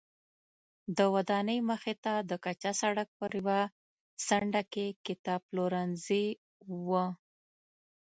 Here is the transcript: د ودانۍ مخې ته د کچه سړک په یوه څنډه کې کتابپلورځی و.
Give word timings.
د 0.97 0.99
ودانۍ 1.13 1.59
مخې 1.69 1.93
ته 2.03 2.13
د 2.29 2.31
کچه 2.45 2.71
سړک 2.81 3.07
په 3.19 3.25
یوه 3.37 3.59
څنډه 4.25 4.61
کې 4.73 4.85
کتابپلورځی 5.05 6.25
و. 6.89 6.91